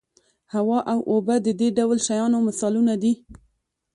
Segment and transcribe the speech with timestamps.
[0.53, 3.13] هوا او اوبه د دې ډول شیانو مثالونه دي.